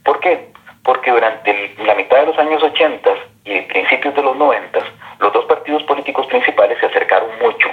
¿Por 0.04 0.20
qué? 0.20 0.52
Porque 0.84 1.12
durante 1.12 1.76
la 1.78 1.96
mitad 1.96 2.18
de 2.18 2.26
los 2.26 2.38
años 2.40 2.62
80 2.62 3.10
y 3.46 3.62
principios 3.62 4.14
de 4.16 4.22
los 4.22 4.36
90, 4.36 4.80
los 5.20 5.32
dos 5.32 5.46
partidos 5.46 5.82
políticos 5.84 6.28
principales 6.28 6.78
se 6.82 6.88
acercaron 6.88 7.30
mucho. 7.42 7.70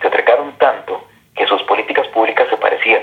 Se 0.00 0.08
acercaron 0.08 0.56
tanto 0.58 1.04
que 1.34 1.46
sus 1.46 1.62
políticas 1.62 2.06
públicas 2.08 2.48
se 2.48 2.56
parecían. 2.56 3.02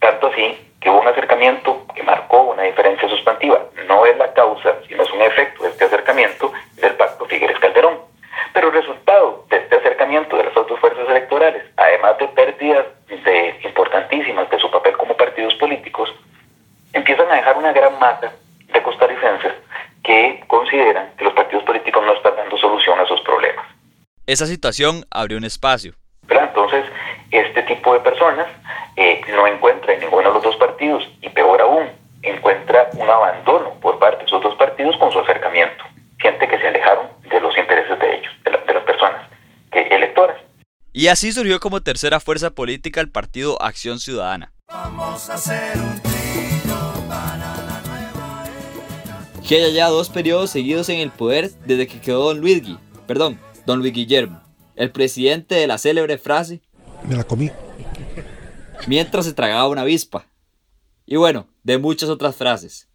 Tanto 0.00 0.28
así 0.28 0.58
que 0.80 0.90
hubo 0.90 1.00
un 1.00 1.08
acercamiento 1.08 1.86
que 1.94 2.02
marcó 2.02 2.42
una 2.42 2.64
diferencia 2.64 3.08
sustantiva. 3.08 3.60
No 3.86 4.04
es 4.04 4.16
la 4.18 4.32
causa, 4.32 4.74
sino 4.88 5.02
es 5.02 5.10
un 5.12 5.22
efecto 5.22 5.62
de 5.62 5.70
este 5.70 5.84
acercamiento 5.84 6.52
del 6.76 6.94
pacto 6.94 7.26
Figueres-Calderón. 7.26 7.98
Pero 8.52 8.68
el 8.68 8.74
resultado 8.74 9.46
de 9.48 9.58
este 9.58 9.76
acercamiento 9.76 10.36
de 10.36 10.44
las 10.44 10.56
otras 10.56 10.78
fuerzas 10.80 11.08
electorales, 11.08 11.62
además 11.76 12.18
de 12.18 12.28
pérdidas 12.28 12.86
de, 13.08 13.60
importantísimas 13.64 14.50
de 14.50 14.58
su 14.58 14.70
papel 14.70 14.96
como 14.96 15.16
partidos 15.16 15.54
políticos, 15.54 16.12
empiezan 16.92 17.30
a 17.30 17.36
dejar 17.36 17.56
una 17.56 17.72
gran 17.72 17.98
masa 17.98 18.32
de 18.72 18.82
costarricenses 18.82 19.52
que 20.02 20.42
consideran 20.48 21.12
que 21.16 21.24
los 21.24 21.32
partidos 21.34 21.64
políticos 21.64 22.04
no 22.04 22.14
están 22.14 22.36
dando 22.36 22.56
solución 22.58 22.98
a 22.98 23.06
sus 23.06 23.20
problemas. 23.20 23.64
Esa 24.26 24.46
situación 24.46 25.04
abrió 25.10 25.38
un 25.38 25.44
espacio. 25.44 25.94
De 27.92 28.00
personas 28.00 28.46
eh, 28.96 29.20
no 29.28 29.46
encuentra 29.46 29.92
en 29.92 30.00
ninguno 30.00 30.28
de 30.28 30.34
los 30.34 30.42
dos 30.42 30.56
partidos 30.56 31.04
y 31.20 31.28
peor 31.28 31.60
aún, 31.60 31.88
encuentra 32.22 32.88
un 32.94 33.08
abandono 33.08 33.74
por 33.80 33.98
parte 33.98 34.20
de 34.20 34.24
esos 34.24 34.42
dos 34.42 34.54
partidos 34.56 34.96
con 34.96 35.12
su 35.12 35.18
acercamiento. 35.18 35.84
Siente 36.20 36.48
que 36.48 36.58
se 36.58 36.68
alejaron 36.68 37.06
de 37.28 37.40
los 37.40 37.56
intereses 37.56 37.98
de 37.98 38.16
ellos, 38.16 38.32
de, 38.44 38.50
las 38.50 38.82
personas 38.84 39.28
que, 39.70 39.80
electoras. 39.80 40.36
Y 40.92 41.08
así 41.08 41.32
surgió 41.32 41.60
como 41.60 41.82
tercera 41.82 42.20
fuerza 42.20 42.50
política 42.50 43.00
el 43.00 43.10
partido 43.10 43.60
Acción 43.60 43.98
Ciudadana. 43.98 44.52
Vamos 44.68 45.28
a 45.28 45.34
hacer 45.34 45.76
un 45.76 46.02
que 49.52 49.56
haya 49.56 49.68
ya 49.68 49.88
dos 49.88 50.08
periodos 50.08 50.50
seguidos 50.50 50.88
en 50.88 51.00
el 51.00 51.10
poder 51.10 51.50
desde 51.66 51.86
que 51.86 52.00
quedó 52.00 52.24
don 52.24 52.40
Luigi, 52.40 52.78
perdón, 53.06 53.38
don 53.66 53.80
Luis 53.80 53.92
Guillermo, 53.92 54.40
el 54.76 54.90
presidente 54.92 55.56
de 55.56 55.66
la 55.66 55.76
célebre 55.76 56.16
frase 56.16 56.62
Me 57.06 57.16
la 57.16 57.24
comí 57.24 57.50
mientras 58.86 59.26
se 59.26 59.34
tragaba 59.34 59.68
una 59.68 59.82
avispa. 59.82 60.26
Y 61.06 61.16
bueno, 61.16 61.46
de 61.62 61.78
muchas 61.78 62.08
otras 62.08 62.36
frases. 62.36 62.88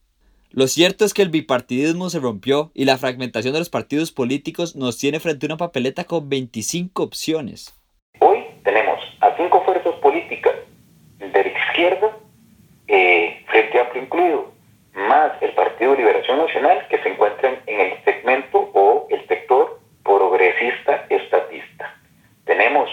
Lo 0.50 0.68
cierto 0.68 1.06
es 1.06 1.14
que 1.14 1.22
el 1.22 1.30
bipartidismo 1.30 2.10
se 2.10 2.20
rompió 2.20 2.72
y 2.74 2.86
la 2.86 2.98
fragmentación 2.98 3.54
de 3.54 3.60
los 3.60 3.70
partidos 3.70 4.12
políticos 4.12 4.76
nos 4.76 4.98
tiene 4.98 5.20
frente 5.20 5.46
a 5.46 5.48
una 5.48 5.58
papeleta 5.58 6.06
con 6.06 6.30
25 6.30 7.04
opciones. 7.04 7.76
Hoy 8.20 8.46
tenemos 8.64 9.00
a 9.20 9.36
cinco 9.36 9.62
fuerzas 9.66 9.94
políticas 9.96 10.54
de 11.20 11.28
la 11.28 11.48
izquierda, 11.48 12.18
eh, 12.88 13.44
Frente 13.48 13.80
Amplio 13.80 14.04
incluido, 14.04 14.52
más 14.94 15.34
el 15.42 15.52
Partido 15.52 15.92
de 15.92 15.98
Liberación 15.98 16.38
Nacional 16.38 16.88
que 16.90 17.04
se 17.04 17.10
encuentran 17.10 17.60
en 17.68 17.80
el 17.80 18.04
segmento 18.04 18.72
o 18.74 19.08
el 19.10 19.28
sector 19.28 19.80
progresista 20.04 21.06
estatista. 21.10 21.94
Tenemos 22.46 22.90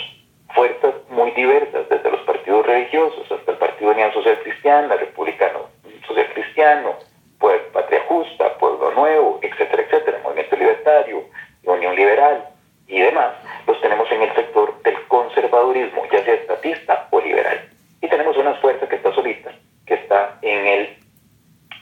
fuerzas 0.55 0.95
muy 1.11 1.31
diversas, 1.33 1.89
desde 1.89 2.11
los 2.11 2.24
partidos 2.55 2.67
religiosos 2.67 3.33
hasta 3.33 3.53
el 3.53 3.59
Partido 3.59 3.91
Unión 3.91 4.13
Social 4.13 4.39
Cristiana, 4.43 4.95
Republicano 4.97 5.69
Social 6.07 6.27
Cristiano, 6.35 6.95
pues, 7.39 7.61
Patria 7.73 8.03
Justa, 8.07 8.57
Pueblo 8.59 8.93
Nuevo, 8.93 9.41
etcétera, 9.43 9.83
etcétera, 9.83 10.21
Movimiento 10.23 10.57
Libertario, 10.57 11.25
Unión 11.65 11.97
Liberal 11.97 12.45
y 12.87 13.01
demás, 13.01 13.35
los 13.67 13.81
tenemos 13.81 14.11
en 14.13 14.23
el 14.23 14.35
sector 14.35 14.81
del 14.83 14.95
conservadurismo, 15.09 16.03
ya 16.13 16.25
sea 16.25 16.35
estatista 16.35 17.09
o 17.11 17.21
liberal. 17.21 17.69
Y 18.01 18.09
tenemos 18.09 18.37
una 18.37 18.55
fuerza 18.57 18.89
que 18.89 18.97
está 18.97 19.13
solita, 19.15 19.51
que 19.87 19.95
está 19.95 20.39
en 20.43 20.67
el 20.67 20.97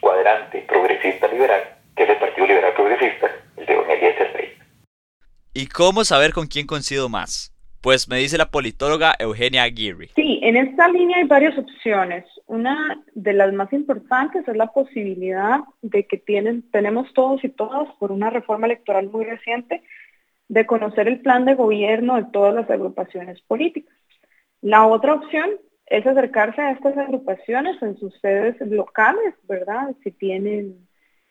cuadrante 0.00 0.64
progresista 0.68 1.26
liberal, 1.26 1.62
que 1.96 2.04
es 2.04 2.10
el 2.10 2.16
Partido 2.16 2.46
Liberal 2.46 2.72
Progresista, 2.74 3.30
el 3.56 3.66
de 3.66 3.74
Don 3.74 3.90
Eliezer. 3.90 4.56
¿Y 5.52 5.66
cómo 5.66 6.04
saber 6.04 6.32
con 6.32 6.46
quién 6.46 6.66
coincido 6.66 7.08
más? 7.10 7.51
Pues 7.82 8.08
me 8.08 8.18
dice 8.18 8.38
la 8.38 8.46
politóloga 8.46 9.16
Eugenia 9.18 9.64
Aguirre. 9.64 10.10
Sí, 10.14 10.38
en 10.40 10.56
esta 10.56 10.86
línea 10.86 11.16
hay 11.18 11.24
varias 11.24 11.58
opciones. 11.58 12.24
Una 12.46 13.02
de 13.14 13.32
las 13.32 13.52
más 13.52 13.72
importantes 13.72 14.46
es 14.46 14.56
la 14.56 14.68
posibilidad 14.68 15.58
de 15.82 16.06
que 16.06 16.16
tienen, 16.16 16.62
tenemos 16.70 17.12
todos 17.12 17.42
y 17.42 17.48
todas, 17.48 17.92
por 17.98 18.12
una 18.12 18.30
reforma 18.30 18.66
electoral 18.66 19.10
muy 19.10 19.24
reciente, 19.24 19.82
de 20.46 20.64
conocer 20.64 21.08
el 21.08 21.22
plan 21.22 21.44
de 21.44 21.56
gobierno 21.56 22.14
de 22.14 22.26
todas 22.30 22.54
las 22.54 22.70
agrupaciones 22.70 23.40
políticas. 23.42 23.96
La 24.60 24.86
otra 24.86 25.14
opción 25.14 25.50
es 25.86 26.06
acercarse 26.06 26.62
a 26.62 26.70
estas 26.70 26.96
agrupaciones 26.96 27.82
en 27.82 27.98
sus 27.98 28.14
sedes 28.20 28.60
locales, 28.60 29.34
¿verdad? 29.48 29.92
Si 30.04 30.12
tienen 30.12 30.86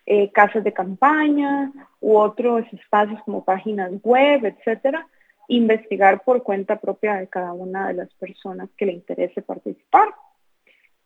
eh, 0.05 0.29
casas 0.33 0.65
de 0.65 0.73
campaña 0.73 1.71
u 2.01 2.17
otros 2.17 2.65
espacios 2.73 3.21
como 3.23 3.45
páginas 3.45 3.91
web, 4.03 4.43
etcétera, 4.43 5.07
investigar 5.55 6.23
por 6.23 6.43
cuenta 6.43 6.79
propia 6.79 7.15
de 7.15 7.27
cada 7.27 7.53
una 7.53 7.87
de 7.87 7.93
las 7.95 8.13
personas 8.15 8.69
que 8.77 8.85
le 8.85 8.93
interese 8.93 9.41
participar. 9.41 10.09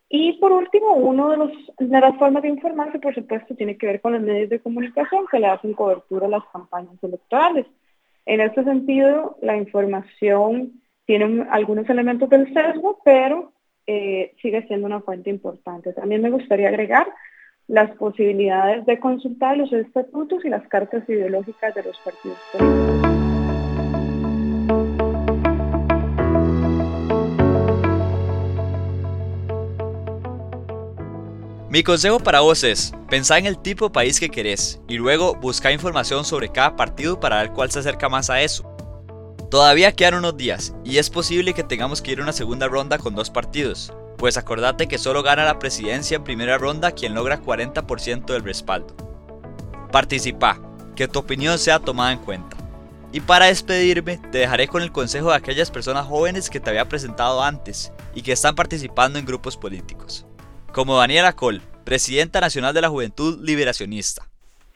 Y 0.07 0.33
por 0.33 0.51
último, 0.51 0.93
una 0.93 1.35
de, 1.35 1.51
de 1.79 1.99
las 1.99 2.15
formas 2.17 2.43
de 2.43 2.49
informarse, 2.49 2.99
por 2.99 3.15
supuesto, 3.15 3.55
tiene 3.55 3.75
que 3.75 3.87
ver 3.87 4.01
con 4.01 4.13
los 4.13 4.21
medios 4.21 4.49
de 4.49 4.59
comunicación 4.59 5.25
que 5.31 5.39
le 5.39 5.47
hacen 5.47 5.73
cobertura 5.73 6.27
a 6.27 6.29
las 6.29 6.45
campañas 6.53 7.03
electorales. 7.03 7.65
En 8.27 8.39
este 8.39 8.63
sentido, 8.63 9.37
la 9.41 9.57
información 9.57 10.73
tiene 11.05 11.47
algunos 11.49 11.89
elementos 11.89 12.29
del 12.29 12.53
sesgo, 12.53 12.99
pero 13.03 13.51
eh, 13.87 14.35
sigue 14.41 14.65
siendo 14.67 14.85
una 14.85 15.01
fuente 15.01 15.31
importante. 15.31 15.93
También 15.93 16.21
me 16.21 16.29
gustaría 16.29 16.69
agregar 16.69 17.07
las 17.67 17.89
posibilidades 17.97 18.85
de 18.85 18.99
consultar 18.99 19.57
los 19.57 19.73
estatutos 19.73 20.45
y 20.45 20.49
las 20.49 20.67
cartas 20.67 21.07
ideológicas 21.09 21.73
de 21.73 21.83
los 21.83 21.97
partidos 21.99 22.37
políticos. 22.51 23.14
Mi 31.75 31.83
consejo 31.83 32.21
para 32.21 32.39
vos 32.39 32.63
es, 32.63 32.93
pensá 33.09 33.37
en 33.37 33.45
el 33.45 33.57
tipo 33.57 33.87
de 33.87 33.91
país 33.91 34.17
que 34.17 34.29
querés 34.29 34.79
y 34.87 34.95
luego 34.95 35.35
busca 35.35 35.73
información 35.73 36.23
sobre 36.23 36.47
cada 36.47 36.77
partido 36.77 37.19
para 37.19 37.41
ver 37.41 37.51
cuál 37.51 37.69
se 37.69 37.79
acerca 37.79 38.07
más 38.07 38.29
a 38.29 38.39
eso. 38.39 38.63
Todavía 39.51 39.91
quedan 39.91 40.13
unos 40.13 40.37
días 40.37 40.73
y 40.85 40.99
es 40.99 41.09
posible 41.09 41.53
que 41.53 41.65
tengamos 41.65 42.01
que 42.01 42.13
ir 42.13 42.21
a 42.21 42.23
una 42.23 42.31
segunda 42.31 42.69
ronda 42.69 42.97
con 42.97 43.13
dos 43.13 43.29
partidos, 43.29 43.91
pues 44.17 44.37
acordate 44.37 44.87
que 44.87 44.97
solo 44.97 45.21
gana 45.21 45.43
la 45.43 45.59
presidencia 45.59 46.15
en 46.15 46.23
primera 46.23 46.57
ronda 46.57 46.93
quien 46.93 47.13
logra 47.13 47.41
40% 47.41 48.25
del 48.25 48.45
respaldo. 48.45 48.95
Participa, 49.91 50.61
que 50.95 51.09
tu 51.09 51.19
opinión 51.19 51.59
sea 51.59 51.79
tomada 51.79 52.13
en 52.13 52.19
cuenta. 52.19 52.55
Y 53.11 53.19
para 53.19 53.47
despedirme, 53.47 54.21
te 54.31 54.37
dejaré 54.37 54.69
con 54.69 54.81
el 54.81 54.93
consejo 54.93 55.31
de 55.31 55.35
aquellas 55.35 55.71
personas 55.71 56.05
jóvenes 56.05 56.49
que 56.49 56.61
te 56.61 56.69
había 56.69 56.87
presentado 56.87 57.43
antes 57.43 57.91
y 58.13 58.21
que 58.21 58.31
están 58.31 58.55
participando 58.55 59.19
en 59.19 59.25
grupos 59.25 59.57
políticos 59.57 60.25
como 60.75 60.97
Daniela 60.97 61.31
Col, 61.31 61.61
presidenta 61.85 62.41
nacional 62.41 62.73
de 62.73 62.81
la 62.81 62.89
Juventud 62.89 63.39
Liberacionista. 63.41 64.23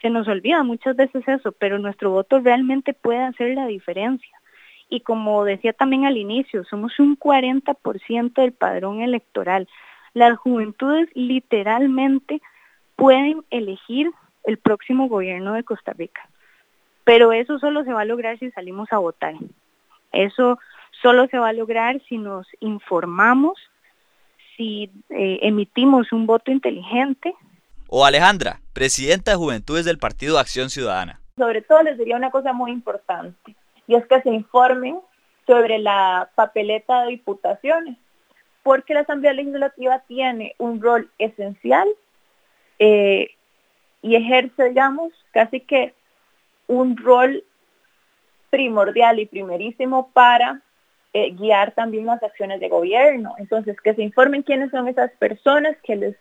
Se 0.02 0.10
nos 0.10 0.30
olvida 0.30 0.64
muchas 0.64 0.96
veces 0.96 1.28
eso, 1.28 1.52
pero 1.52 1.78
nuestro 1.78 2.10
voto 2.10 2.40
realmente 2.40 2.94
puede 2.94 3.22
hacer 3.22 3.54
la 3.54 3.68
diferencia. 3.68 4.32
Y 4.88 5.02
como 5.02 5.44
decía 5.44 5.74
también 5.74 6.06
al 6.06 6.16
inicio, 6.16 6.64
somos 6.64 6.98
un 7.00 7.20
40% 7.20 8.32
del 8.34 8.54
padrón 8.54 9.02
electoral. 9.02 9.68
Las 10.14 10.38
juventudes 10.38 11.10
literalmente 11.16 12.42
pueden 12.96 13.44
elegir 13.50 14.10
el 14.46 14.58
próximo 14.58 15.10
gobierno 15.10 15.52
de 15.52 15.66
Costa 15.66 15.92
Rica. 15.92 16.30
Pero 17.04 17.34
eso 17.34 17.60
solo 17.60 17.84
se 17.84 17.92
va 17.92 18.04
a 18.04 18.06
lograr 18.06 18.40
si 18.40 18.52
salimos 18.52 18.88
a 18.94 19.00
votar. 19.00 19.34
Eso 20.14 20.60
solo 21.02 21.28
se 21.28 21.40
va 21.40 21.50
a 21.50 21.54
lograr 21.54 22.02
si 22.08 22.18
nos 22.18 22.48
informamos, 22.62 23.60
si 24.60 24.92
eh, 25.10 25.40
emitimos 25.42 26.12
un 26.12 26.28
voto 26.28 26.52
inteligente. 26.52 27.34
O 27.88 28.06
Alejandra, 28.06 28.60
presidenta 28.74 29.32
de 29.32 29.38
Juventudes 29.38 29.86
del 29.86 29.98
Partido 29.98 30.38
Acción 30.38 30.70
Ciudadana. 30.70 31.22
Sobre 31.38 31.62
todo 31.62 31.82
les 31.82 31.98
diría 31.98 32.18
una 32.18 32.30
cosa 32.30 32.52
muy 32.52 32.72
importante, 32.72 33.56
y 33.88 33.96
es 33.96 34.06
que 34.06 34.22
se 34.22 34.30
informen 34.30 35.00
sobre 35.48 35.80
la 35.80 36.30
papeleta 36.36 37.04
de 37.04 37.12
diputaciones, 37.12 37.98
porque 38.62 38.94
la 38.94 39.00
Asamblea 39.00 39.32
Legislativa 39.32 40.00
tiene 40.10 40.56
un 40.58 40.82
rol 40.82 41.10
esencial 41.18 41.88
eh, 42.80 43.30
y 44.02 44.16
ejerce, 44.18 44.66
digamos, 44.66 45.14
casi 45.32 45.62
que 45.62 45.94
un 46.68 46.98
rol 46.98 47.46
primordial 48.50 49.20
y 49.20 49.26
primerísimo 49.26 50.12
para 50.12 50.62
eh, 51.14 51.32
guiar 51.32 51.74
también 51.74 52.06
las 52.06 52.22
acciones 52.22 52.60
de 52.60 52.70
gobierno. 52.70 53.34
Entonces, 53.38 53.76
que 53.82 53.94
se 53.94 54.04
informen 54.04 54.44
quiénes 54.44 54.72
son 54.72 54.88
esas 54.88 55.12
personas 55.14 55.76
que 55.84 55.96
les 55.96 56.16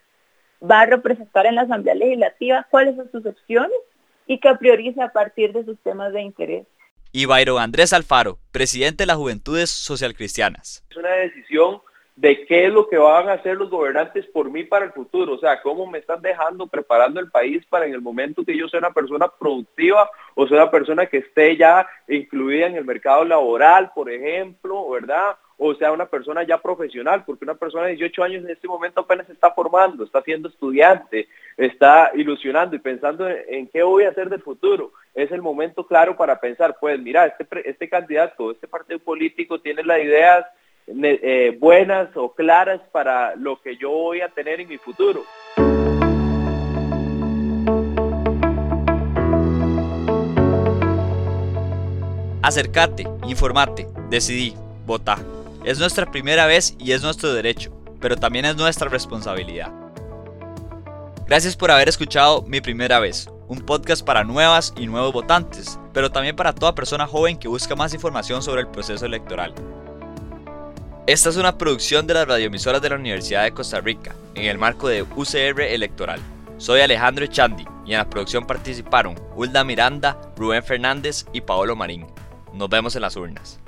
va 0.62 0.80
a 0.80 0.86
representar 0.86 1.46
en 1.46 1.56
la 1.56 1.62
Asamblea 1.62 1.94
Legislativa, 1.94 2.66
cuáles 2.70 2.96
son 2.96 3.10
sus 3.10 3.26
opciones 3.26 3.78
y 4.26 4.38
que 4.40 4.54
priorice 4.56 5.00
a 5.02 5.08
partir 5.08 5.52
de 5.52 5.64
sus 5.64 5.78
temas 5.80 6.12
de 6.12 6.22
interés. 6.22 6.66
Y 7.12 7.24
Byron 7.26 7.60
Andrés 7.60 7.92
Alfaro, 7.92 8.38
presidente 8.52 9.02
de 9.02 9.06
las 9.06 9.16
Juventudes 9.16 9.70
Social 9.70 10.14
Cristianas. 10.14 10.84
Es 10.90 10.96
una 10.96 11.10
decisión 11.10 11.80
de 12.20 12.44
qué 12.46 12.66
es 12.66 12.72
lo 12.72 12.88
que 12.88 12.98
van 12.98 13.28
a 13.28 13.34
hacer 13.34 13.56
los 13.56 13.70
gobernantes 13.70 14.26
por 14.26 14.50
mí 14.50 14.64
para 14.64 14.84
el 14.84 14.92
futuro, 14.92 15.34
o 15.34 15.38
sea, 15.38 15.62
cómo 15.62 15.86
me 15.86 15.98
están 15.98 16.20
dejando, 16.20 16.66
preparando 16.66 17.20
el 17.20 17.30
país 17.30 17.64
para 17.66 17.86
en 17.86 17.94
el 17.94 18.00
momento 18.00 18.44
que 18.44 18.58
yo 18.58 18.68
sea 18.68 18.80
una 18.80 18.92
persona 18.92 19.28
productiva 19.28 20.10
o 20.34 20.48
sea 20.48 20.56
una 20.56 20.70
persona 20.70 21.06
que 21.06 21.18
esté 21.18 21.56
ya 21.56 21.86
incluida 22.08 22.66
en 22.66 22.74
el 22.74 22.84
mercado 22.84 23.24
laboral, 23.24 23.92
por 23.94 24.10
ejemplo, 24.10 24.90
¿verdad? 24.90 25.36
O 25.56 25.74
sea, 25.74 25.92
una 25.92 26.06
persona 26.06 26.42
ya 26.42 26.58
profesional, 26.58 27.24
porque 27.24 27.44
una 27.44 27.54
persona 27.54 27.86
de 27.86 27.96
18 27.96 28.24
años 28.24 28.44
en 28.44 28.50
este 28.50 28.66
momento 28.66 29.00
apenas 29.00 29.30
está 29.30 29.52
formando, 29.52 30.02
está 30.02 30.20
siendo 30.22 30.48
estudiante, 30.48 31.28
está 31.56 32.10
ilusionando 32.14 32.74
y 32.74 32.80
pensando 32.80 33.28
en, 33.28 33.68
qué 33.68 33.82
voy 33.84 34.04
a 34.04 34.10
hacer 34.10 34.28
del 34.28 34.42
futuro. 34.42 34.92
Es 35.14 35.30
el 35.30 35.42
momento 35.42 35.86
claro 35.86 36.16
para 36.16 36.40
pensar, 36.40 36.76
pues 36.80 37.00
mira, 37.00 37.26
este, 37.26 37.46
este 37.68 37.88
candidato, 37.88 38.50
este 38.50 38.66
partido 38.66 38.98
político 38.98 39.60
tiene 39.60 39.84
las 39.84 40.00
ideas 40.00 40.46
eh, 40.90 41.56
buenas 41.60 42.16
o 42.16 42.32
claras 42.32 42.80
para 42.92 43.36
lo 43.36 43.60
que 43.60 43.76
yo 43.76 43.90
voy 43.90 44.20
a 44.20 44.28
tener 44.28 44.60
en 44.60 44.68
mi 44.68 44.78
futuro. 44.78 45.24
Acércate, 52.42 53.06
informate, 53.26 53.86
decidí, 54.08 54.54
vota. 54.86 55.18
Es 55.64 55.78
nuestra 55.78 56.10
primera 56.10 56.46
vez 56.46 56.74
y 56.78 56.92
es 56.92 57.02
nuestro 57.02 57.34
derecho, 57.34 57.70
pero 58.00 58.16
también 58.16 58.46
es 58.46 58.56
nuestra 58.56 58.88
responsabilidad. 58.88 59.70
Gracias 61.26 61.56
por 61.56 61.70
haber 61.70 61.90
escuchado 61.90 62.40
Mi 62.42 62.62
Primera 62.62 63.00
Vez, 63.00 63.28
un 63.48 63.60
podcast 63.60 64.02
para 64.02 64.24
nuevas 64.24 64.72
y 64.78 64.86
nuevos 64.86 65.12
votantes, 65.12 65.78
pero 65.92 66.10
también 66.10 66.36
para 66.36 66.54
toda 66.54 66.74
persona 66.74 67.06
joven 67.06 67.36
que 67.36 67.48
busca 67.48 67.76
más 67.76 67.92
información 67.92 68.42
sobre 68.42 68.62
el 68.62 68.68
proceso 68.68 69.04
electoral. 69.04 69.52
Esta 71.08 71.30
es 71.30 71.38
una 71.38 71.56
producción 71.56 72.06
de 72.06 72.12
las 72.12 72.28
radioemisoras 72.28 72.82
de 72.82 72.90
la 72.90 72.96
Universidad 72.96 73.44
de 73.44 73.52
Costa 73.52 73.80
Rica, 73.80 74.14
en 74.34 74.44
el 74.44 74.58
marco 74.58 74.88
de 74.88 75.04
UCR 75.04 75.62
Electoral. 75.62 76.20
Soy 76.58 76.82
Alejandro 76.82 77.24
Echandi 77.24 77.64
y 77.86 77.92
en 77.92 77.98
la 77.98 78.10
producción 78.10 78.46
participaron 78.46 79.18
Hulda 79.34 79.64
Miranda, 79.64 80.20
Rubén 80.36 80.62
Fernández 80.62 81.24
y 81.32 81.40
Paolo 81.40 81.74
Marín. 81.74 82.06
Nos 82.52 82.68
vemos 82.68 82.94
en 82.94 83.00
las 83.00 83.16
urnas. 83.16 83.58